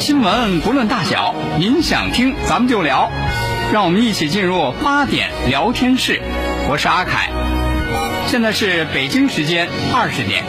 [0.00, 3.10] 新闻不论大小，您想听咱们就聊，
[3.72, 6.20] 让我们一起进入八点聊天室。
[6.68, 7.30] 我是阿凯，
[8.26, 10.44] 现在是北京时间二十点。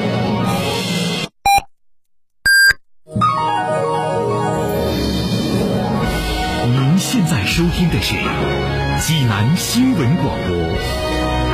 [6.66, 8.16] 您现在收听的是
[9.02, 10.56] 济南新闻广播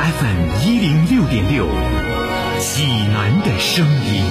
[0.00, 1.66] ，FM 一零六点六，
[2.60, 4.24] 济南的声音。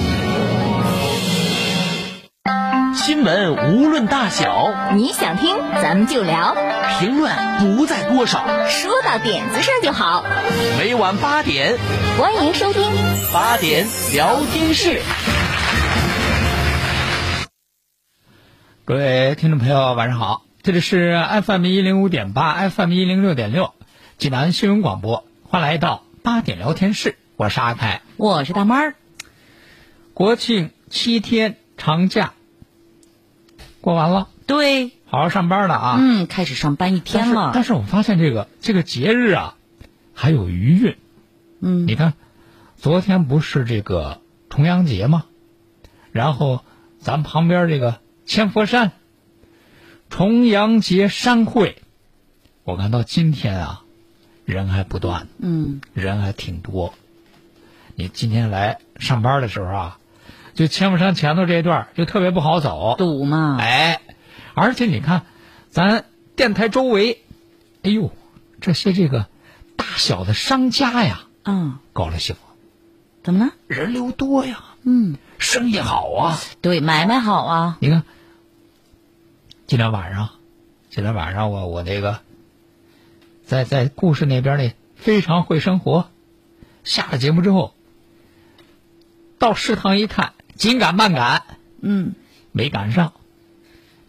[2.94, 6.56] 新闻无论大小，你想听咱们就聊，
[6.98, 7.32] 评论
[7.76, 10.24] 不在多少，说到点子上就好。
[10.78, 11.76] 每晚八点，
[12.18, 12.82] 欢迎收听
[13.32, 15.02] 八点聊天室。
[18.84, 23.72] 各位听众朋友，晚上好，这里是 FM 一零五点八，FM 一零六点六，
[24.16, 28.94] 济南新闻广播，欢迎来到八点聊天室，我是阿凯，我是大妈儿。
[30.14, 32.34] 国庆七天长假
[33.80, 35.96] 过完了，对，好好上班了啊。
[35.98, 37.50] 嗯，开始上班一天了。
[37.52, 39.56] 但是，但是我发现这个这个节日啊，
[40.14, 40.96] 还有余韵。
[41.58, 42.14] 嗯，你看，
[42.76, 45.24] 昨天不是这个重阳节吗？
[46.12, 46.62] 然后
[47.00, 48.92] 咱旁边这个千佛山
[50.12, 51.80] 重阳节山会，
[52.64, 53.82] 我看到今天啊，
[54.44, 56.92] 人还不断，嗯，人还挺多。
[57.94, 59.98] 你今天来上班的时候啊，
[60.52, 63.56] 就千佛山前头这一段就特别不好走，堵嘛。
[63.58, 64.02] 哎，
[64.52, 65.22] 而且你看，
[65.70, 66.04] 咱
[66.36, 67.22] 电台周围，
[67.82, 68.12] 哎呦，
[68.60, 69.28] 这些这个
[69.76, 72.42] 大小的商家呀，嗯，高了兴了，
[73.24, 73.52] 怎么了？
[73.66, 76.38] 人流多呀，嗯，生意好啊。
[76.60, 77.78] 对，买卖好啊。
[77.80, 78.04] 你看，
[79.72, 80.28] 今天晚上，
[80.90, 82.20] 今天晚上我我那个，
[83.46, 86.10] 在在故事那边那非常会生活，
[86.84, 87.72] 下了节目之后，
[89.38, 91.44] 到食堂一看，紧赶慢赶，
[91.80, 92.12] 嗯，
[92.52, 93.14] 没赶上，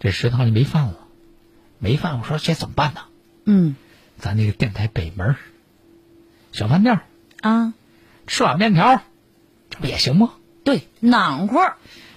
[0.02, 1.08] 这食堂里没饭了，
[1.80, 3.00] 没饭，我说这怎么办呢？
[3.46, 3.78] 嗯，
[4.18, 5.38] 咱那个电台北门
[6.52, 7.00] 小饭店
[7.40, 7.74] 啊，
[8.28, 9.02] 吃碗面条，
[9.70, 10.34] 这不也行吗？
[10.66, 11.76] 对，暖和。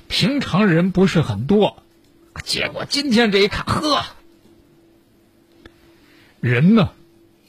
[0.09, 1.85] 平常人不是很多，
[2.45, 4.05] 结果今天这一看，呵，
[6.41, 6.91] 人呢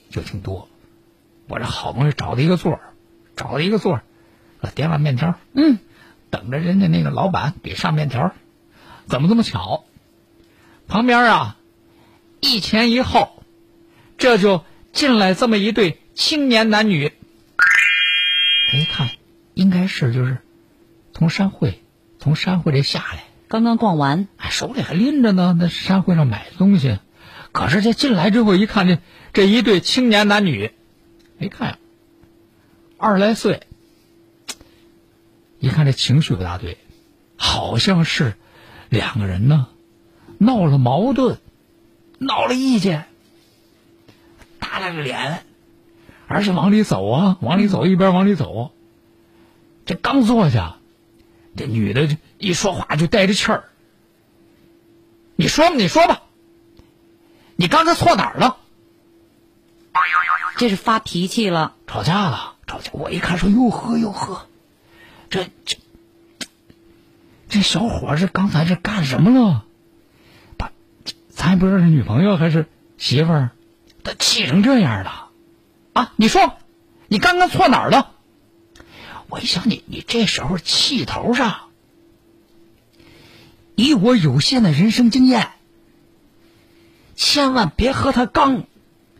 [0.09, 0.69] 就挺多。
[1.47, 2.93] 我这好不容易找了一个座儿，
[3.35, 4.03] 找了一个座儿，
[4.59, 5.79] 我点碗面条，嗯，
[6.29, 8.33] 等着人家那个老板给上面条。
[9.07, 9.85] 怎么这么巧？
[10.87, 11.57] 旁边啊，
[12.41, 13.43] 一前一后，
[14.17, 17.13] 这就进来这么一对青年男女。
[18.73, 19.09] 一看，
[19.53, 20.39] 应该是就是
[21.13, 21.81] 从山会
[22.19, 26.99] 从山会这下来，刚刚逛完，手里还拎着呢，那山会上买东西。
[27.51, 28.99] 可是这进来之后一看，这
[29.33, 30.71] 这一对青年男女，
[31.39, 31.79] 一看，
[32.97, 33.61] 二十来岁，
[35.59, 36.77] 一看这情绪不大对，
[37.37, 38.35] 好像是
[38.89, 39.69] 两个人呢
[40.37, 41.37] 闹了矛盾，
[42.19, 43.05] 闹了意见，
[44.59, 45.43] 打了个脸，
[46.27, 48.71] 而且往里走啊，往里走，一边往里走。
[49.85, 50.77] 这刚坐下，
[51.55, 53.65] 这女的就一说话就带着气儿。
[55.35, 56.23] 你说吧，你说吧，
[57.55, 58.57] 你刚才错哪儿了？
[60.57, 61.75] 这是发脾气了。
[61.85, 62.89] 吵架了，吵架！
[62.93, 64.47] 我一看说又喝又喝，
[65.29, 65.77] 这这
[67.47, 69.65] 这小伙儿这刚才这干什么了？
[70.57, 70.71] 把
[71.29, 72.65] 咱也不知道是女朋友还是
[72.97, 73.51] 媳妇儿，
[74.03, 75.29] 他气成这样了
[75.93, 76.13] 啊！
[76.15, 76.57] 你说，
[77.07, 78.11] 你刚刚错哪儿了？
[79.29, 81.66] 我一想你，你这时候气头上，
[83.77, 85.51] 以我有限的人生经验，
[87.15, 88.63] 千万别和他刚，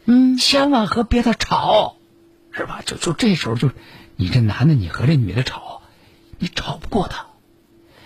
[0.06, 1.96] 嗯，千万和别他吵，
[2.52, 2.82] 是吧？
[2.84, 3.70] 就就这时候就，
[4.16, 5.84] 你这男的你和这女的吵，
[6.40, 7.28] 你吵不过他，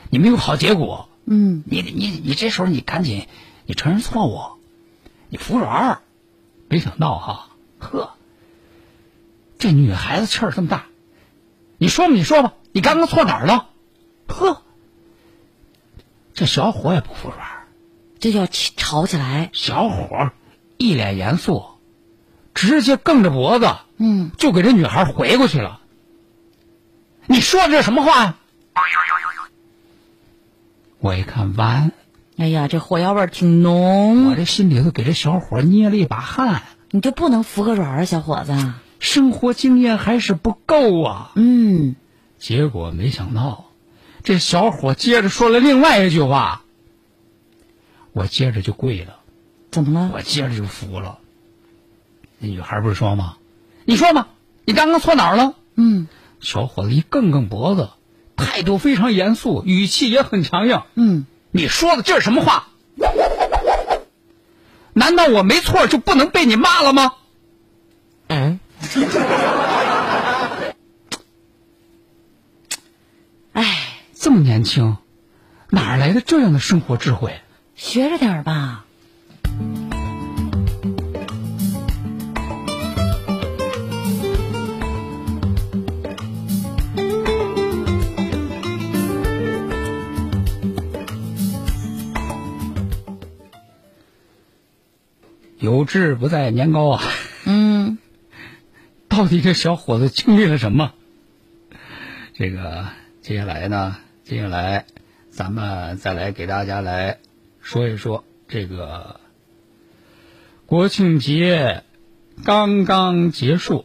[0.09, 1.07] 你没有好结果。
[1.23, 3.27] 嗯，你你你这时候你赶紧，
[3.65, 4.59] 你承认错误，
[5.29, 6.01] 你服软儿。
[6.67, 7.47] 没想到哈，
[7.79, 8.11] 呵，
[9.57, 10.87] 这女孩子气儿这么大，
[11.77, 13.69] 你说吧，你说吧，你刚刚错哪儿了？
[14.27, 14.63] 呵，
[16.33, 17.39] 这小伙也不服软，
[18.19, 19.49] 这就要起吵起来。
[19.53, 20.31] 小伙
[20.77, 21.63] 一脸严肃，
[22.53, 25.79] 直接梗着脖子，嗯，就给这女孩回过去了。
[27.27, 28.37] 你说这什么话呀？
[30.99, 31.91] 我一看完，
[32.37, 36.63] 哎呀，这火药味儿挺浓，我这心里头给这小伙捏了一把汗。
[36.91, 38.73] 你就不能服个软啊，小伙子？
[38.99, 41.31] 生活经验还是不够啊。
[41.35, 41.95] 嗯，
[42.37, 43.70] 结果没想到，
[44.23, 46.63] 这小伙接着说了另外一句话，
[48.13, 49.19] 我接着就跪了，
[49.71, 50.11] 怎么了？
[50.13, 51.19] 我接着就服了。
[52.39, 53.37] 那女孩不是说吗？
[53.85, 54.27] 你说嘛，
[54.65, 55.55] 你刚刚错哪儿了？
[55.75, 56.07] 嗯
[56.39, 57.89] 小伙子一梗梗脖子，
[58.35, 60.81] 态度非常严肃，语气也很强硬。
[60.95, 62.67] 嗯，你说的这是什么话？
[64.93, 67.13] 难道我没错就不能被你骂了吗？
[68.27, 68.59] 嗯，
[73.53, 74.97] 哎，这么年轻，
[75.71, 77.41] 哪儿来的这样的生活智慧？
[77.73, 78.85] 学着点儿吧。
[95.57, 97.01] 有志不在年高啊！
[97.45, 97.97] 嗯，
[99.09, 100.93] 到底这小伙子经历了什么？
[102.35, 102.85] 这个
[103.23, 103.97] 接下来呢？
[104.31, 104.85] 接下来
[105.29, 107.17] 咱们再来给大家来
[107.59, 109.19] 说一说这个
[110.65, 111.83] 国庆节
[112.45, 113.83] 刚刚结束。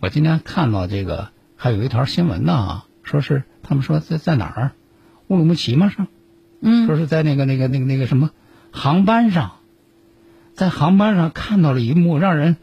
[0.00, 4.72] 我今天看到这个还有一条新闻呢，说是他们说在在哪儿？
[5.28, 5.90] 乌鲁木齐吗？
[5.90, 6.08] 是？
[6.60, 8.32] 嗯说是在那个那个那个那个什么
[8.72, 9.60] 航班上，
[10.54, 12.56] 在航班上看到了一幕让人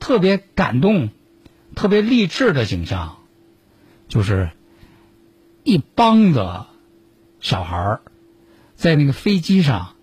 [0.00, 1.10] 特别感动、
[1.76, 3.18] 特别励志的景象，
[4.08, 4.50] 就是
[5.70, 6.64] 一帮子
[7.38, 8.00] 小孩儿
[8.74, 9.94] 在那个飞机上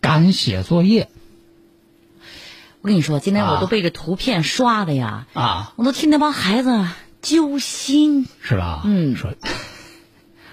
[0.00, 1.10] 赶写作业
[2.80, 6.88] 我跟你说，今天我啊都被这图片刷的呀，啊，我都替那帮孩子
[7.20, 8.26] 揪心。
[8.40, 8.80] 是吧？
[8.86, 9.34] 嗯说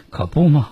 [0.10, 0.72] 可不嘛，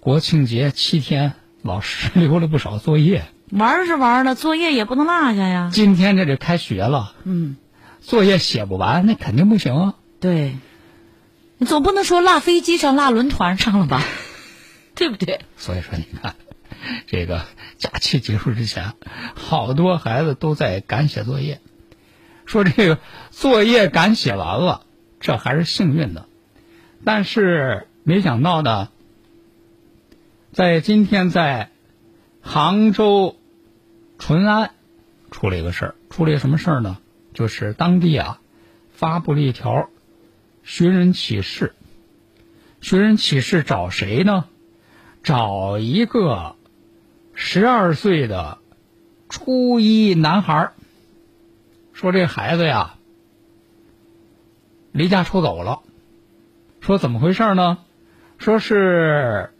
[0.00, 1.32] 国庆节七天，
[1.62, 3.24] 老师 留了不少作业。
[3.50, 5.70] 玩是玩了，作业也不能落下呀。
[5.72, 7.56] 今天这就开学了，嗯，
[8.02, 9.94] 作业写不完，那肯定不行啊。
[10.20, 10.58] 对，
[11.64, 14.02] 总不能说落飞机上、落轮船上了吧？
[14.94, 15.40] 对不对？
[15.56, 16.36] 所以说，你看，
[17.06, 17.46] 这个
[17.78, 18.92] 假期结束之前，
[19.34, 21.60] 好多孩子都在赶写作业。
[22.44, 22.98] 说这个
[23.30, 24.84] 作业赶写完了，
[25.20, 26.26] 这还是幸运的，
[27.04, 28.88] 但是没想到呢，
[30.52, 31.70] 在今天在
[32.42, 33.36] 杭州
[34.18, 34.72] 淳安
[35.30, 36.98] 出了一个事儿，出了一个什么事儿呢？
[37.32, 38.40] 就是当地啊
[38.92, 39.88] 发布了一条
[40.62, 41.74] 寻人启事。
[42.80, 44.46] 寻人启事找谁呢？
[45.22, 46.56] 找一个
[47.32, 48.58] 十二岁的
[49.28, 50.72] 初一男孩
[51.92, 52.96] 说这孩子呀
[54.90, 55.80] 离家出走了。
[56.80, 57.78] 说怎么回事呢？
[58.38, 59.52] 说是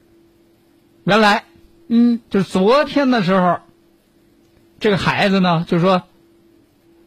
[1.05, 1.45] 原来
[1.87, 3.61] 嗯就是昨天的时候，
[4.81, 6.03] 这个孩子呢就说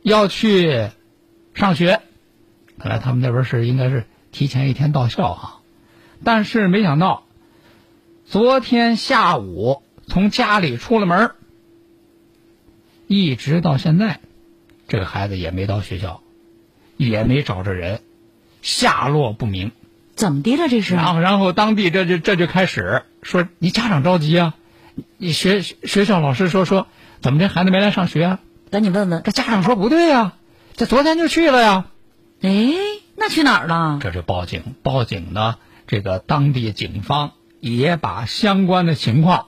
[0.01, 0.89] 要去
[1.53, 2.01] 上学，
[2.79, 5.59] 看来他们那边是应该是提前一天到校啊，
[6.23, 7.23] 但是没想到
[8.25, 11.35] 昨天下午从家里出了门儿
[13.07, 14.19] 一直到现在，
[14.87, 16.21] 这个孩子也没到学校，
[16.97, 18.01] 也没找着人，
[18.61, 19.71] 下落不明。
[20.15, 20.67] 怎么的了？
[20.67, 20.95] 这是？
[20.95, 24.55] 然后，然后当地这就这就开始说，你家长着急啊，
[25.17, 26.87] 你学学校老师说说，
[27.21, 28.39] 怎么这孩子没来上学啊？
[28.71, 29.21] 赶紧问问。
[29.23, 30.33] 这家长说不对呀、
[30.75, 31.85] 这昨天就去了呀。
[32.45, 33.97] 哎，那去哪儿了？
[33.99, 35.57] 这就报警，报警呢，
[35.87, 39.47] 这个当地警方也把相关的情况，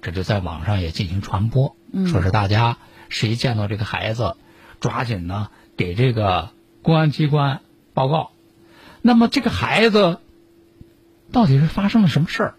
[0.00, 1.76] 这就在网上也进行传播，
[2.06, 2.78] 说是大家
[3.10, 4.36] 谁见到这个孩子，
[4.80, 7.60] 抓紧呢给这个公安机关
[7.92, 8.30] 报告。
[9.02, 10.18] 那么这个孩子
[11.32, 12.54] 到底是发生了什么事儿？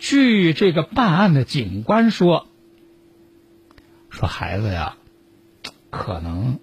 [0.00, 2.48] 据这个办案的警官说，
[4.10, 4.96] 说孩子呀，
[5.88, 6.58] 可能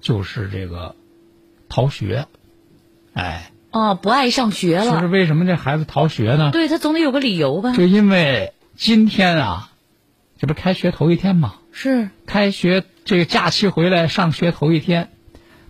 [0.00, 0.96] 就是这个
[1.68, 2.26] 逃学，
[3.14, 3.52] 哎。
[3.72, 5.06] 哦，不爱上学了就是。
[5.06, 6.50] 为什么这孩子逃学呢？
[6.50, 7.74] 对他总得有个理由吧？
[7.74, 9.70] 就因为今天啊，
[10.38, 11.56] 这不开学头一天吗？
[11.72, 12.08] 是。
[12.24, 15.10] 开学这个假期回来上学头一天，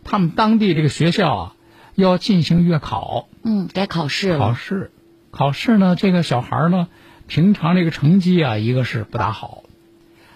[0.04, 1.54] 他们当地这个学校啊
[1.96, 4.38] 要进行月考嗯，该考试了。
[4.38, 4.92] 考试。
[5.32, 6.86] 考试呢，这个小孩儿呢，
[7.26, 9.64] 平常这个成绩啊，一个是不大好，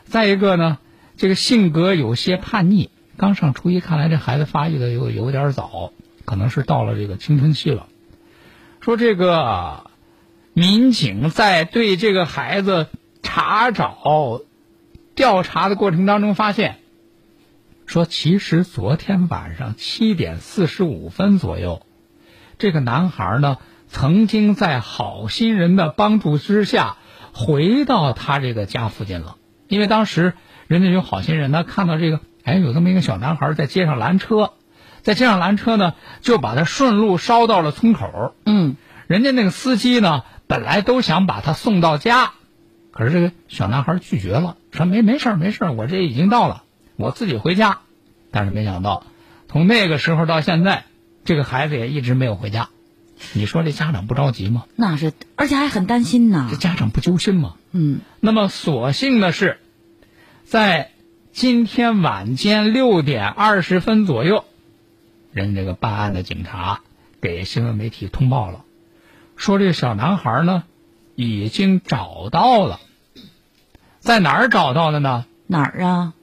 [0.05, 0.79] 再一个呢，
[1.17, 2.91] 这个性格有些叛逆。
[3.21, 5.93] 刚上初一，看来这孩子发育的有有点早，
[6.25, 7.87] 可能是到了这个青春期了。
[8.81, 9.91] 说这个
[10.55, 12.87] 民警在对这个孩子
[13.23, 14.41] 查找、
[15.15, 16.79] 调查的过程当中发现，
[17.85, 21.83] 说其实昨天晚上七点四十五分左右，
[22.57, 26.97] 这个男孩呢曾经在好心人的帮助之下
[27.35, 29.37] 回到他这个家附近了，
[29.69, 30.33] 因为当时
[30.69, 34.55] 人家有好心人呢看到这个，哎，有这么一个小男孩在街上拦车，
[35.03, 38.35] 在街上拦车呢，就把他顺路捎到了村口。
[38.45, 38.77] 嗯，
[39.07, 42.33] 人家那个司机呢，本来都想把他送到家，
[42.91, 46.65] 可是这个小男孩拒绝了，说没没事儿没事儿，我这已经到了，
[46.97, 47.79] 我自己回家。
[48.33, 49.05] 但是没想到，
[49.47, 50.87] 从那个时候到现在，
[51.25, 52.69] 这个孩子也一直没有回家。
[53.33, 54.65] 你说这家长不着急吗？
[54.75, 56.57] 那是，而且还很担心呢这。
[56.57, 57.55] 家长不揪心吗？
[57.71, 59.59] 嗯，那么所幸的是，
[60.43, 60.91] 在
[61.33, 64.45] 今天晚间六点二十分左右，
[65.33, 66.81] 人这个办案的警察
[67.21, 68.65] 给新闻媒体通报了，
[69.37, 70.65] 说这个小男孩呢
[71.15, 72.81] 已经找到了，
[74.01, 75.25] 在哪儿找到的呢？
[75.47, 76.15] 哪儿啊？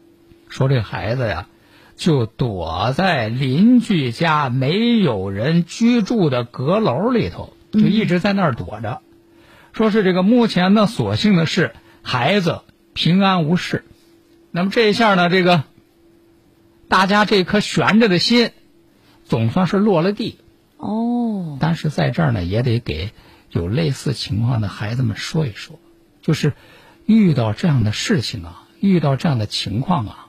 [0.50, 1.48] 说这孩子呀，
[1.96, 9.02] 就躲在邻居家没有人居住的阁楼里头，就一直在那儿躲着。
[9.72, 12.62] 说是这个目前呢，所幸的是孩子
[12.94, 13.86] 平安无事。
[14.58, 15.66] 那么这一下呢，这个
[16.88, 18.50] 大家这颗悬着的心，
[19.24, 20.40] 总算是落了地。
[20.78, 23.12] 哦，但是在这儿呢，也得给
[23.52, 25.80] 有类似情况的孩子们说一说，
[26.24, 26.54] 就是
[27.06, 30.28] 遇到这样的事情啊，遇到这样的情况啊，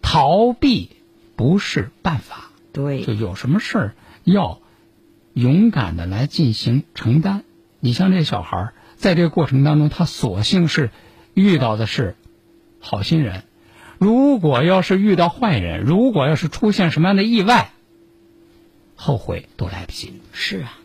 [0.00, 0.90] 逃避
[1.34, 4.60] 不是办法，对就，有什么事儿要
[5.32, 7.42] 勇敢的来进行承担。
[7.80, 10.90] 你像这小孩儿，在这个过程当中，他索性是
[11.34, 12.14] 遇到的是
[12.84, 13.44] 好心人。
[13.98, 17.70] 如果要是遇到坏人，如果要是出现什么样的意外，
[18.94, 20.20] 后悔都来不及。
[20.32, 20.78] 是啊。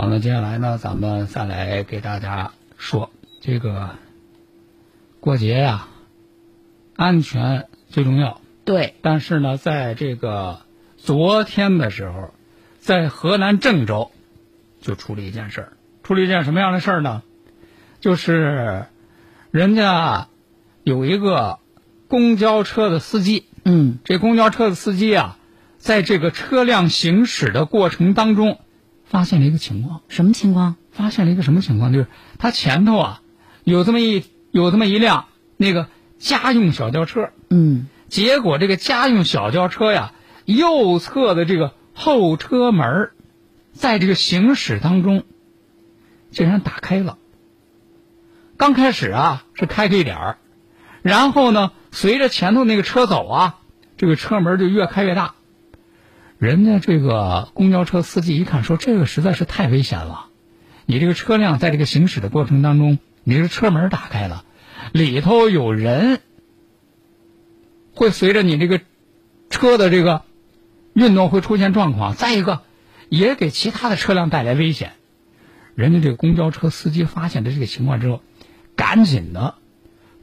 [0.00, 3.10] 好了，接下来呢，咱们再来给大家说
[3.42, 3.90] 这个
[5.20, 5.88] 过节呀、
[6.96, 8.40] 安全最重要。
[8.64, 10.62] 对，但是呢，在这个
[10.96, 12.32] 昨天的时候，
[12.78, 14.10] 在河南郑州
[14.80, 17.22] 就出了一件事儿，出了一件什么样的事儿呢？
[18.00, 18.86] 就是
[19.50, 20.28] 人家
[20.82, 21.58] 有一个
[22.08, 25.36] 公交车的司机，嗯，这公交车的司机啊，
[25.76, 28.60] 在这个车辆行驶的过程当中，
[29.10, 30.76] 发现了一个情况，什么情况？
[30.92, 31.92] 发现了一个什么情况？
[31.92, 32.06] 就是
[32.38, 33.22] 他前头啊
[33.64, 35.26] 有这么一有这么一辆
[35.56, 35.88] 那个
[36.18, 40.12] 家用小轿车，嗯，结果这个家用小轿车呀，
[40.44, 43.10] 右侧的这个后车门
[43.72, 45.24] 在这个行驶当中，
[46.30, 47.18] 竟然打开了。
[48.56, 50.38] 刚开始啊是开开一点儿，
[51.02, 53.58] 然后呢，随着前头那个车走啊，
[53.96, 55.34] 这个车门就越开越大。
[56.40, 60.28] 人家这个公交车司机一看，说这个实在是太危险了。
[60.86, 64.46] 你这个车辆在这个行驶的过程当中，你这车门打开了，
[64.90, 66.22] 里头有人，
[67.94, 68.80] 会随着你这个
[69.50, 70.22] 车的这个
[70.94, 72.14] 运动会出现状况。
[72.14, 72.62] 再一个，
[73.10, 74.92] 也给其他的车辆带来危险。
[75.74, 78.22] 人家这个公交车司机发现了这个情况之后，
[78.76, 79.56] 赶紧的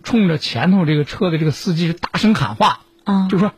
[0.01, 3.51] 冲着前头这个车的这个司机大声喊话，啊，就说：“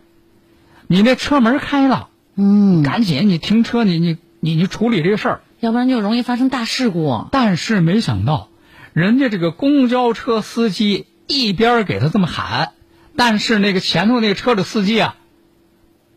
[0.87, 2.09] 你那车门开了，
[2.41, 7.25] 嗯，赶紧你停车，你你你你处理这个事儿。”要不然就容易发生大事故。
[7.31, 8.47] 但是没想到，
[8.93, 12.71] 人家这个公交车司机一边给他这么喊，
[13.17, 15.17] 但是那个前头那个车的司机啊，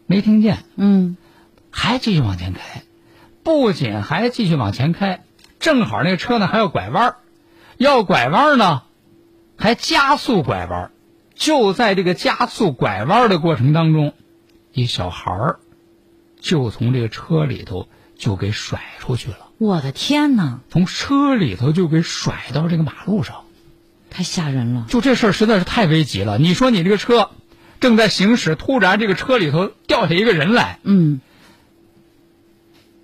[0.07, 1.17] 没听见，嗯，
[1.71, 2.83] 还继续往前开，
[3.43, 5.25] 不仅还继续往前开，
[5.59, 7.17] 正好那个车呢还要拐弯儿。
[7.79, 8.83] 要拐弯儿呢，
[9.57, 10.91] 还加速拐弯儿。
[11.35, 14.15] 就在这个加速拐弯儿的过程当中，
[14.73, 15.59] 一小孩儿
[16.43, 19.49] 就从这个车里头就给甩出去了。
[19.59, 23.45] 我的天哪，从车里头就给甩到这个马路上，
[24.11, 24.87] 太吓人了。
[24.89, 26.37] 就这事儿实在是太危急了。
[26.39, 27.31] 你说你这个车
[27.81, 31.21] 正在行驶，突然这个车里头掉下一个人来，嗯，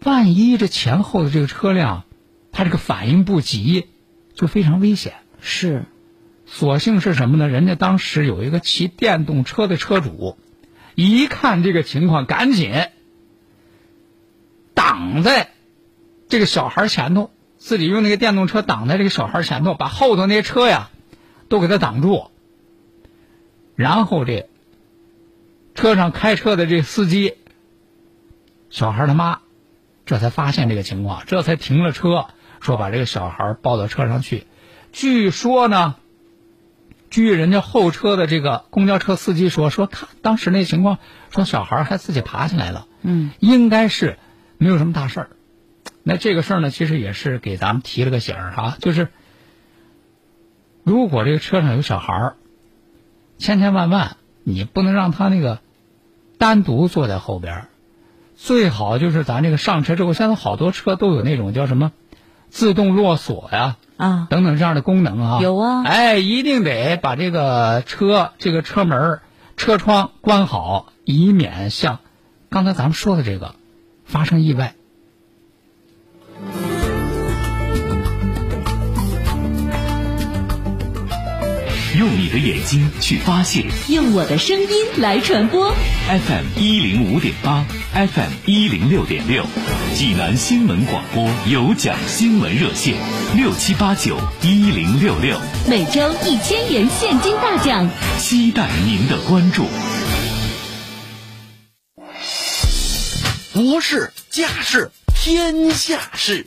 [0.03, 2.03] 万一这前后的这个车辆，
[2.51, 3.87] 它这个反应不及，
[4.35, 5.13] 就非常危险。
[5.41, 5.85] 是，
[6.45, 7.47] 所幸是什么呢？
[7.47, 10.37] 人家当时有一个骑电动车的车主，
[10.97, 12.73] 一看这个情况，赶紧
[14.79, 15.51] 挡在
[16.29, 20.91] 这个小孩前头，自己用那个电动车挡在这个小孩前头，把后头那些车呀
[21.49, 22.31] 都给他挡住。
[23.75, 24.49] 然后这
[25.75, 27.35] 车上开车的这司机，
[28.71, 29.41] 小孩他妈，
[30.07, 32.27] 这才发现这个情况，这才停了车，
[32.61, 34.47] 说把这个小孩抱到车上去。
[34.93, 35.97] 据说呢，
[37.11, 40.99] 据人家后车的这个公交车司机说，说看当时那情况，
[41.31, 44.19] 说小孩还自己爬起来了，嗯，应该是
[44.59, 45.31] 没有什么大事儿。
[46.03, 49.09] 那这个事儿呢，其实也是给咱们提了个醒儿哈，就是
[50.83, 52.37] 如果这个车上有小孩儿，
[53.39, 55.61] 千千万万你不能让他那个
[56.39, 57.69] 单独坐在后边儿，
[58.37, 61.93] 最好就是咱这个上车之后，现在好多车都有那种叫什么
[62.49, 65.41] 自动落锁呀，啊，等等这样的功能啊。
[65.43, 69.21] 有啊哎，一定得把这个车这个车门、
[69.59, 72.01] 车窗关好，以免像
[72.49, 73.57] 刚才咱们说的这个
[74.09, 74.75] 发生意外。
[81.99, 85.75] 用你的眼睛去发现用我的声音来传播。
[86.07, 89.45] FM 一零五点八，FM 一零六点六，
[89.95, 92.95] 济南新闻广播有奖新闻热线
[93.35, 97.91] 六七八九一零六六，每周一千元现金大奖。
[98.19, 99.67] 期待您的关注。
[103.59, 106.47] 国事、家事、天下事，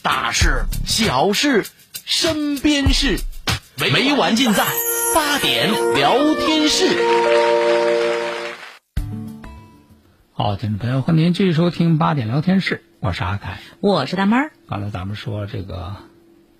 [0.00, 1.66] 大事、小事、
[2.04, 3.18] 身边事，
[3.76, 4.64] 每晚尽在
[5.12, 6.86] 八点聊天室。
[10.34, 13.58] 好，听众朋友，欢迎您继续收听八点聊天室，我是阿凯。
[13.80, 14.52] 我是大妹儿。
[14.68, 15.96] 刚才咱们说这个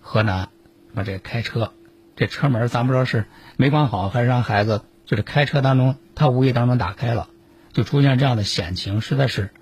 [0.00, 0.48] 河南，
[0.96, 1.72] 说这开车，
[2.16, 3.26] 这车门咱不知道是
[3.56, 7.28] 没关好，还是让孩子就是开车当中他无意当中打开了，
[7.72, 9.52] 就出现这样的险情，实在是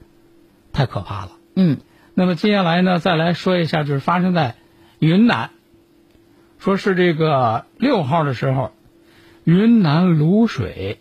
[0.75, 1.31] 太可怕了。
[1.55, 1.79] 嗯，
[2.13, 4.57] 那么接下来呢，再来说一下，就是发生在
[4.99, 5.51] 云南，
[6.59, 8.73] 说是这个六号的时候，
[9.45, 10.99] 云南泸水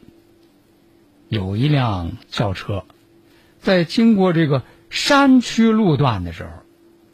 [1.27, 2.85] 有一辆轿车，
[3.59, 6.49] 在经过这个山区路段的时候，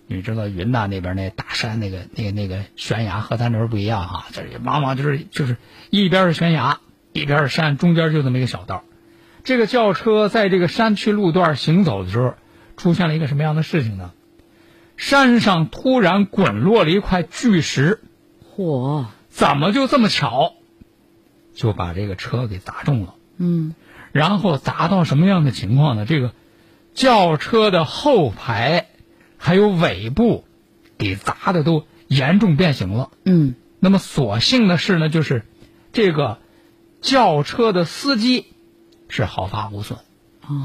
[0.07, 5.55] 你知道云南那边那大山那个那个那个悬崖和咱这边不一样哈、这里往往就是就是
[5.89, 6.79] 一边是悬崖，
[7.13, 8.83] 一边是山，中间就这么一个小道。
[9.43, 12.33] 这个轿车在这个山区路段行走的时候，
[12.79, 14.13] 出现了一个什么样的事情呢？
[14.97, 18.01] 山上突然滚落了一块巨石，
[18.55, 20.53] 嚯，怎么就这么巧，
[21.53, 23.15] 就把这个车给砸中了？
[23.37, 23.75] 嗯，
[24.11, 26.05] 然后砸到什么样的情况呢？
[26.05, 26.33] 这个
[26.93, 28.87] 轿车的后排
[29.37, 30.43] 还有尾部
[30.97, 33.11] 给砸的都严重变形了。
[33.23, 35.43] 嗯，那么所幸的是呢，就是
[35.93, 36.39] 这个
[36.99, 38.47] 轿车的司机
[39.07, 39.99] 是毫发无损，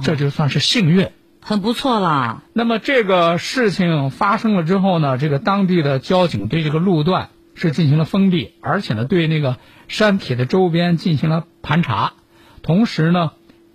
[0.03, 1.11] 这就算是幸运。
[1.47, 2.43] 很不错啦。
[2.55, 12.15] 那么这个事情发生了之后呢，这个当地的交警对这个路段是进行了封闭，而且呢对那个山体的周边进行了盘查，
[12.63, 13.33] 同时呢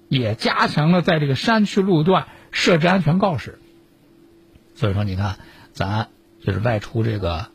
[0.08, 3.60] 也加强了在这个山区路段设置安全告示。
[4.73, 5.38] 所以说，你看
[5.71, 6.08] 咱
[6.43, 7.49] 就是外出这个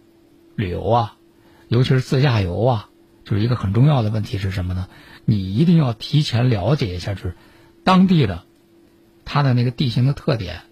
[0.54, 1.16] 旅游啊，
[1.66, 2.88] 尤其是自驾游啊，
[3.24, 4.86] 就是一个很重要的问题是什么呢？
[5.24, 7.34] 你一定要提前了解一下，就是
[7.82, 8.44] 当地的。
[9.24, 10.62] 它的那个地形的特点，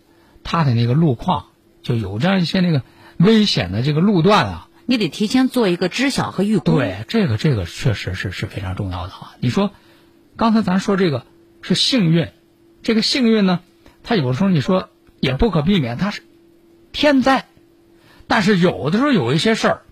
[0.44, 1.46] 它的那个路况，
[1.82, 2.82] 就有这样一些那个
[3.16, 4.68] 危险的这个路段啊。
[4.84, 6.64] 你得提前做一个知晓和预估。
[6.64, 9.34] 对，这个这个确实是是非常重要的啊。
[9.40, 9.70] 你说，
[10.36, 11.24] 刚才咱说这个
[11.62, 12.28] 是幸运，
[12.82, 13.60] 这个幸运呢，
[14.02, 16.22] 它有的时候你说也不可避免，它是
[16.90, 17.46] 天灾，
[18.26, 19.82] 但是有的时候有一些事儿，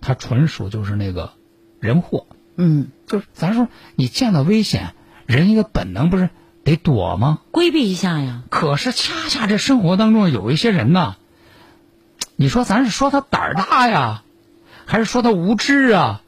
[0.00, 1.34] 它纯属就是那个
[1.80, 2.26] 人祸。
[2.56, 4.94] 嗯，就是咱说你见到危险，
[5.26, 6.30] 人一个本能不是。
[6.68, 7.38] 得躲吗？
[7.50, 8.42] 规避一下呀。
[8.50, 11.16] 可是恰恰这生活当中有一些人呢，
[12.36, 14.22] 你说咱是说他胆儿大呀，
[14.84, 16.22] 还是说他无知啊，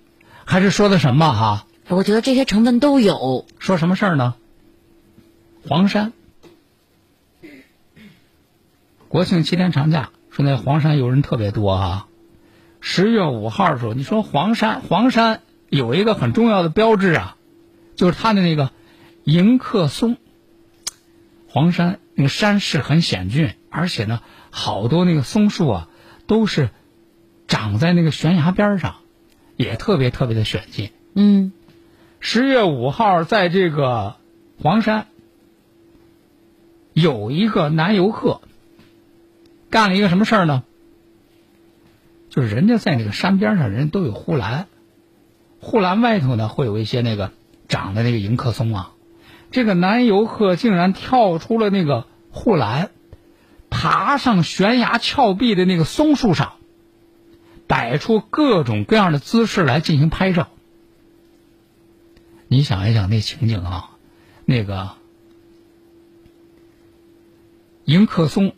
[0.47, 1.67] 还是说的什么哈？
[1.89, 3.45] 我觉得这些成分都有。
[3.59, 4.35] 说什么事儿呢？
[5.69, 6.15] 黄山，
[9.09, 12.07] 国庆七天长假，说那黄山游人特别多啊。
[12.81, 17.37] 十月五号的时候，你说黄山，黄山有一个很重要的标志啊，
[17.95, 18.71] 就是它的那个
[19.25, 20.17] 迎客松。
[21.53, 25.89] 黄山那个山势很险峻，而且呢，好多那个松树啊，
[26.29, 26.71] 都是
[27.49, 28.99] 长在那个悬崖边上，
[29.57, 30.93] 也特别特别的险峻。
[31.15, 31.53] 嗯，
[32.21, 34.15] 十月五号，在这个
[34.63, 35.09] 黄山
[36.93, 38.41] 有一个男游客
[39.71, 40.63] 干了一个什么事儿呢？
[42.29, 44.69] 就是人家在那个山边上，人都有护栏，
[45.61, 47.33] 护栏外头呢会有一些那个
[47.67, 48.93] 长的那个迎客松啊。
[49.51, 52.91] 这个男游客竟然跳出了那个护栏，
[53.69, 56.53] 爬上悬崖峭壁的那个松树上，
[57.67, 60.49] 摆出各种各样的姿势来进行拍照。
[62.47, 63.91] 你想一想那情景啊，
[64.45, 64.91] 那个
[67.85, 68.55] 迎客松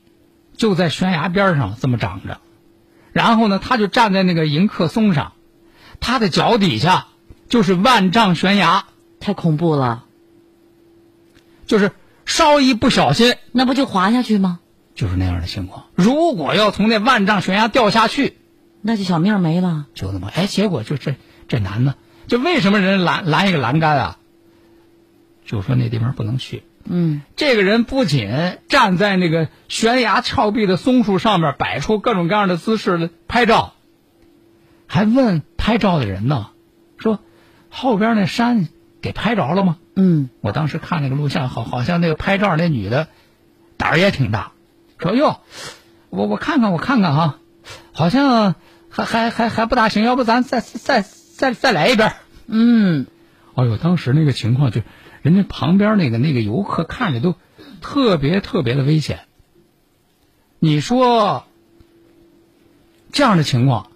[0.57, 2.41] 就在悬崖边上这么长着，
[3.13, 5.33] 然后呢，他就站在那个迎客松上，
[6.01, 7.09] 他的脚底下
[7.49, 8.85] 就是万丈悬崖，
[9.21, 10.05] 太恐怖了。
[11.67, 11.93] 就是
[12.25, 14.61] 稍一不小心，那不就滑下去吗？
[14.95, 15.87] 就是那样的情况。
[15.95, 18.37] 如果要从那万丈悬崖掉下去，
[18.81, 19.87] 那就小命没了。
[19.95, 21.15] 就那么哎，结果就这
[21.49, 21.97] 这男的，
[22.27, 24.19] 就为什么人拦拦一个栏杆啊？
[25.45, 28.31] 就说那地方不能去，嗯，这个人不仅
[28.69, 33.75] 站在那个悬崖峭壁的松树上面，摆出各种各样的姿势拍照，
[34.87, 36.51] 还问拍照的人呢，
[36.99, 37.19] 说
[37.71, 38.69] 后边那山
[39.01, 39.79] 给拍着了吗？
[39.95, 43.09] 嗯，我当时看那个录像，好好像那个拍照那女的
[43.77, 44.53] 胆儿也挺大，
[44.99, 45.41] 说哟，
[46.09, 47.39] 我我看看我看看哈，
[47.93, 48.55] 好像
[48.89, 52.15] 还还还还不大行，要不咱再再再再来一遍。
[52.47, 53.07] 嗯，
[53.55, 54.81] 哎呦，当时那个情况就，
[55.21, 57.35] 人家旁边那个那个游客看着都
[57.81, 59.21] 特别特别的危险。
[60.59, 61.45] 你说
[63.11, 63.91] 这样的情况，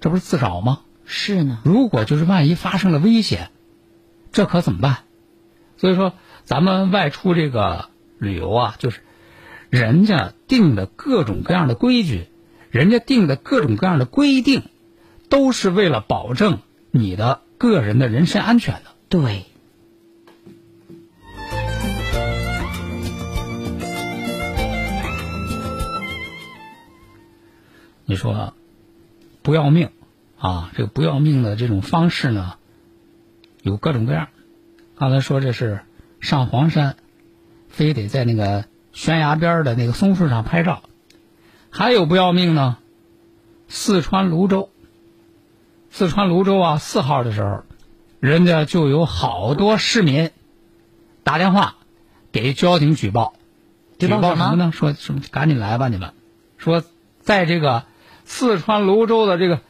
[0.00, 0.80] 这不是自找吗？
[1.06, 3.50] 是呢，如果就是万一发生了危险，
[4.36, 4.98] 这可怎么办？
[5.78, 6.12] 所以说，
[6.44, 9.00] 咱们外出这个旅游啊，就是
[9.70, 12.26] 人家定的各种各样的规矩，
[12.68, 14.64] 人家定的各种各样的规定，
[15.30, 16.58] 都是为了保证
[16.90, 18.90] 你的个人的人身安全的。
[19.08, 19.46] 对，
[28.04, 28.52] 你说
[29.40, 29.88] 不要命
[30.38, 30.70] 啊？
[30.76, 32.58] 这个不要命的这种方式呢，
[33.66, 34.28] 有各种各样。
[34.96, 35.80] 刚才说这是
[36.20, 36.94] 上黄山，
[37.68, 40.82] 非得在那个悬崖边的那个松树上拍照；
[41.68, 42.78] 还有不要命呢，
[43.66, 44.70] 四川泸州。
[45.90, 47.64] 四川泸州啊，四号的时候，
[48.20, 50.30] 人家就有好多市民
[51.24, 51.74] 打电话
[52.30, 53.34] 给交警举报，
[53.98, 54.70] 举报什么呢？
[54.72, 55.20] 说什么？
[55.32, 56.12] 赶紧来吧，你们！
[56.56, 56.84] 说
[57.20, 57.84] 在这个
[58.24, 59.60] 四川泸州的这个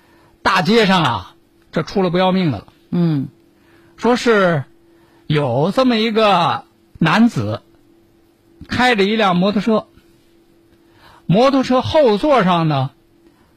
[0.42, 1.34] 大街上啊，
[1.72, 2.66] 这出了不要命的了。
[2.90, 3.28] 嗯，
[3.96, 4.64] 说是
[5.26, 6.64] 有这么一个
[6.98, 7.62] 男子
[8.68, 9.86] 开着一辆摩托车，
[11.26, 12.90] 摩托车后座上呢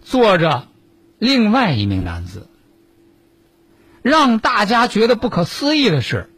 [0.02, 0.68] 坐着
[1.18, 2.48] 另外一名男子。
[4.02, 6.32] 让大家觉得不可思议的是，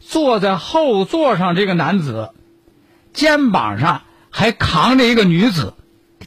[0.00, 2.30] 坐在后座上这个男子
[3.14, 5.72] 肩膀上还扛着一个女子，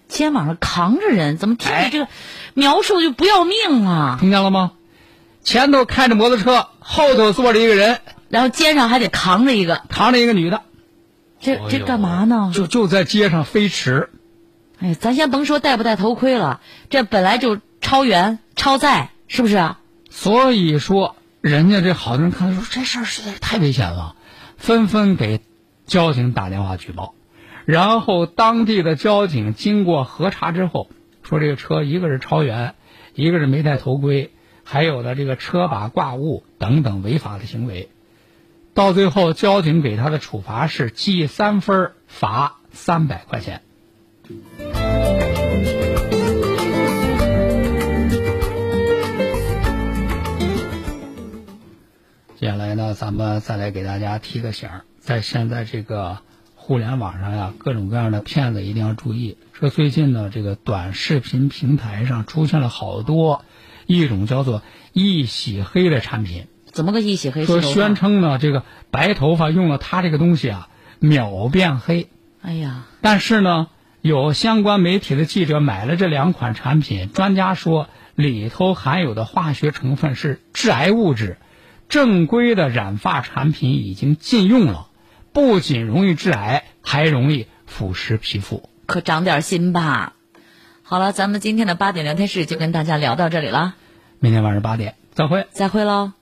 [0.07, 2.07] 肩膀上扛着人，怎么听哎着这个
[2.55, 4.17] 描述就不要命啊？
[4.19, 4.71] 听见了吗？
[5.43, 7.99] 前头开着摩托车，后头坐着一个人，
[8.29, 10.63] 然后肩上还得扛着一个，扛着一个女的，
[11.39, 12.51] 这这干嘛呢？
[12.51, 14.09] 就就在街上飞驰。
[14.79, 19.75] 哎，咱先甭说戴不戴头盔了，这本来就超员超载，是不是？
[20.09, 24.15] 所以说，人家这好多人看说这事儿实在是太危险了，
[24.57, 25.41] 纷纷给
[25.85, 27.13] 交警打电话举报。
[27.65, 30.89] 然后当地的交警经过核查之后，
[31.21, 32.73] 说这个车一个是超员，
[33.13, 34.31] 一个是没戴头盔，
[34.71, 37.89] 还有的这个车把挂物等等违法的行为。
[38.75, 43.63] 到最后，交警给他的处罚是记三分儿，罚三百块钱。
[52.39, 56.19] 接下来呢，咱们再来给大家提个醒儿，在现在这个
[56.53, 59.39] 互联网上呀，各种各样的骗子一定要注意。
[59.51, 63.43] 说最近呢，这个短视频平台上出现了好多
[63.89, 64.61] 一种叫做
[64.93, 72.07] “一洗黑”的产品，怎么个一洗黑说宣称呢，这个白头发用了它这个东西啊，秒变黑。
[72.39, 73.67] 哎呀，但是呢，
[74.01, 81.37] 有相关媒体的记者买了这两款产品，专家说里头含有的化学成分是致癌物质，
[81.89, 84.89] 正规的染发产品已经禁用了，
[85.33, 88.69] 不仅容易致癌，还容易腐蚀皮肤。
[88.85, 90.13] 可长点心吧。
[90.91, 93.75] 好了，咱们今天的八点聊天室就跟大家聊到这里了，
[94.17, 95.45] 明天晚上八点再会。
[95.51, 96.13] 再会喽。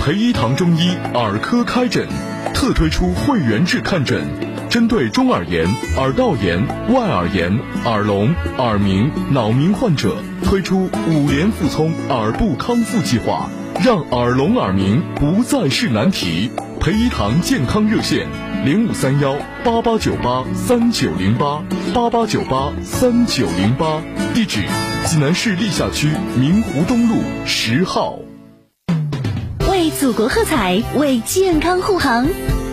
[0.00, 2.08] 培一堂中医耳科开诊，
[2.52, 4.24] 特推出会员制看诊，
[4.68, 13.48] 针对中耳炎、耳道炎、外耳炎、耳聋、耳鸣、脑鸣患者，推出五联复聪耳部康复计划，
[13.84, 16.50] 让耳聋耳鸣不再是难题。
[16.80, 18.26] 培一堂健康热线：
[18.62, 21.62] 零五三幺八八九八三九零八
[21.94, 24.02] 八八九八三九零八，
[24.34, 24.60] 地址：
[25.06, 27.14] 济南市历下区明湖东路
[27.46, 28.18] 十号。
[29.70, 32.26] 为祖国喝彩，为健康护航。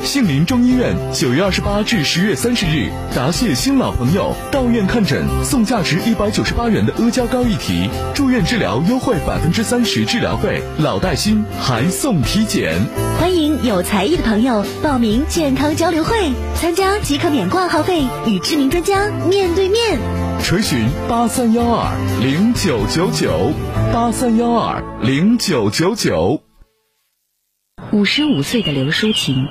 [0.07, 12.73] 杏林中医院九月二十八至十月三十日，答谢新老朋友到院看诊，送价值一百九十八元的阿胶糕一提，住院治疗优惠百分之三十治疗费，老带新还送体检。
[13.19, 19.99] 欢迎有才艺的朋友报名健康交流会，参加即可免挂号费，与知名专家面对面。
[20.41, 21.91] 垂询八三幺二
[22.21, 23.51] 零九九九
[23.91, 26.46] 八三幺二零九九九。
[27.93, 29.47] 五十五岁的刘淑琴，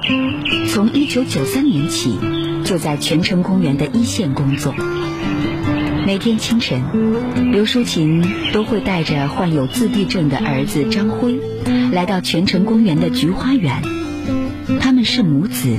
[0.69, 2.19] 从一九九三年起
[2.65, 4.75] 就在泉城公园的一线工作。
[6.07, 6.83] 每天清晨，
[7.51, 8.23] 刘淑琴
[8.53, 11.41] 都会带着患有自闭症的儿子张辉，
[11.93, 13.83] 来到泉城公园的菊花园。
[14.81, 15.79] 他们是母子，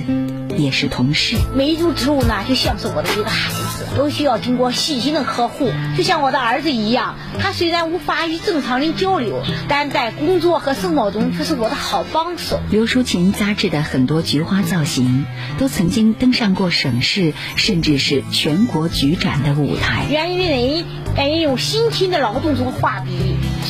[0.57, 1.37] 也是同事。
[1.55, 5.71] 每一株植物呢，就像是我的一个孩子，都需要经过细心的呵护。
[5.95, 12.59] 就像我的儿子一样，他虽然无法与正常人交流，但在工作和生活中却是我的好帮手。
[12.69, 15.25] 刘淑琴杂志的很多菊花造型，
[15.57, 20.05] 都曾经登上过省市甚至是全国菊展的舞台。
[20.09, 23.11] 源于人愿意用辛勤的劳动中画笔，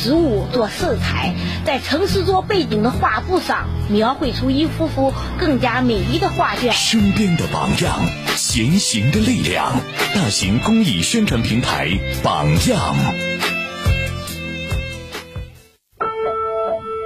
[0.00, 1.34] 植物做色彩，
[1.64, 6.72] 在城市做背景的画布上，描绘出一幅幅更加美丽的画卷。
[6.72, 7.98] 身边的榜样，
[8.36, 9.72] 前行的力量。
[10.14, 11.90] 大型公益宣传平台
[12.22, 12.94] 榜样。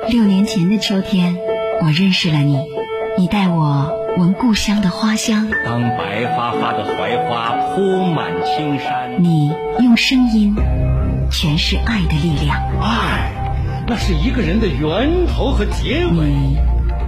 [0.08, 1.36] 六年前的秋天，
[1.82, 2.60] 我认识了你，
[3.18, 5.50] 你带我闻故乡的花香。
[5.64, 9.50] 当白花花的槐花铺满青山，你
[9.80, 10.54] 用声音
[11.32, 12.56] 诠释爱的力量。
[12.80, 13.32] 爱，
[13.88, 16.26] 那是一个人的源头和结尾。
[16.26, 16.58] 你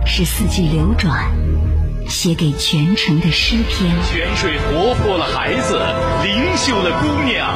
[0.07, 1.31] 是四季流转，
[2.09, 3.95] 写给全城的诗篇。
[4.11, 5.79] 泉水活泼了孩子，
[6.25, 7.55] 灵秀了姑娘，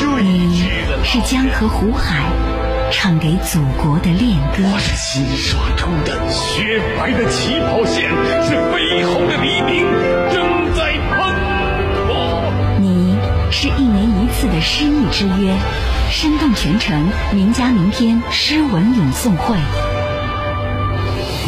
[0.00, 0.64] 睿你
[1.04, 2.24] 是江河湖海，
[2.90, 4.58] 唱给祖国的恋歌。
[4.58, 8.10] 我是新刷出的雪白的起跑线，
[8.42, 9.86] 是飞鸿的黎明，
[10.32, 10.98] 正在
[14.42, 15.56] 次的诗意之约，
[16.10, 19.54] 生动全程名家名篇诗文咏诵会。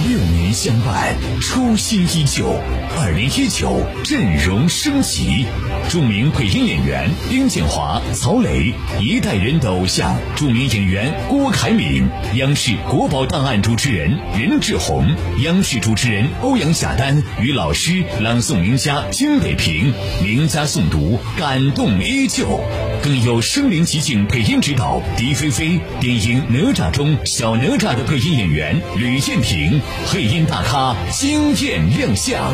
[0.06, 2.54] 六年相伴，初心依旧。
[2.96, 5.44] 二零一九阵容升级，
[5.88, 15.06] 著名配音演员丁建华、曹磊，一代人的偶像；著名演员郭凯敏，央视国宝档案主持人任志宏，
[15.44, 19.92] 央视主持人欧阳夏丹与老师朗诵名家金北平，
[20.22, 22.60] 名家诵读感动依旧。
[23.02, 32.52] 更有身临其境配音指导狄菲菲，电影《哪吒》中小哪吒的配音演员吕建平，配音大咖惊艳亮相。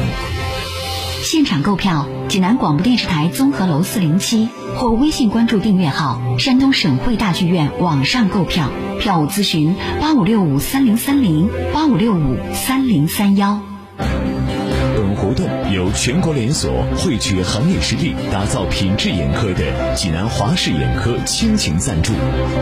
[1.22, 13.60] 现场购票，济南广播电视台综合楼四零七或微信关注订阅号“山东省会大剧院”网上购票，票务咨询八五六五三零三零八五六五三零三幺。
[13.98, 22.12] 本活动由全国连锁汇聚行业实力，打造品质眼科的济南华视眼科倾情赞助，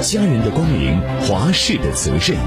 [0.00, 2.38] 家人的光明，华视的责任。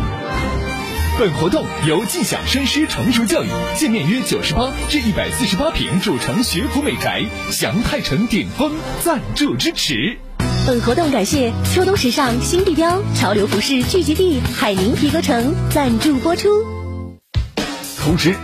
[1.22, 8.72] 本活动由尽享深师成熟教育建面约九十八至一百四十八平主城学府美宅祥泰城顶峰
[9.04, 10.18] 赞助支持。
[10.66, 16.50] 本活动感谢秋冬时尚新地标潮流服饰聚集地海宁皮革城赞助播出。
[18.00, 18.36] 同时，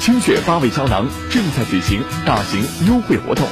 [0.00, 3.46] 清血八味胶囊正在举行大型优惠活动。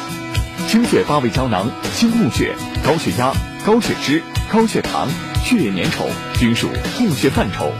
[0.68, 3.30] 清血八味胶囊清供血、高血压、
[3.66, 5.06] 高血脂、高血糖、
[5.44, 6.06] 血液粘稠
[6.40, 7.70] 均属供血范畴。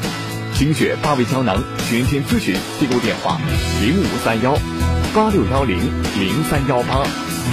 [0.59, 1.57] 清血八味胶囊
[1.89, 3.39] 全天咨询订购电话：
[3.81, 4.59] 零五三幺
[5.15, 5.79] 八六幺零
[6.19, 7.07] 零三幺八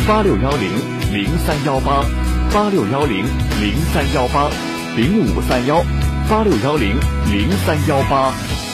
[0.08, 0.72] 八六幺零
[1.14, 2.04] 零三幺八
[2.52, 3.24] 八六幺零
[3.62, 4.50] 零三幺八
[4.96, 5.86] 零五三幺
[6.28, 6.98] 八六幺零
[7.32, 8.65] 零三幺八。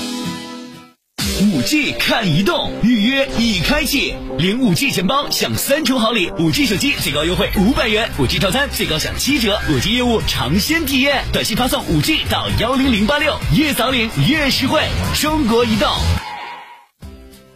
[1.41, 14.81] 五 G 看移动，预约已开启，领五 G 钱包享三重好礼，五 G 手机最高优惠五百元，五 G 套餐最高享七折，五 G 业务尝鲜体验，短信发送五 G 到幺零零八六，越早领越实惠。
[15.13, 15.87] 中国移动。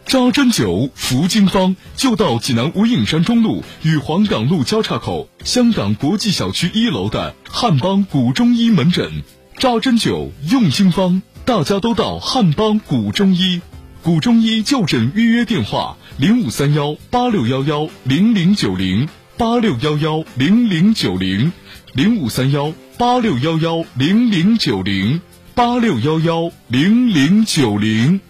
[0.06, 9.24] 扎针灸服经方就到济南无影山中路与黄岗路交叉口香港国际小区一楼的汉邦古中医门诊。
[9.58, 13.60] 扎针灸用经方，大家都到汉邦古中医。
[14.02, 21.52] 古中医就诊预约电话：零五三幺八六幺幺零零九零八六幺幺零零九零
[21.92, 25.20] 零五三幺八六幺幺零零九零
[25.54, 28.20] 八六幺幺零零九零。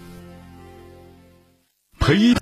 [1.99, 2.35] 陪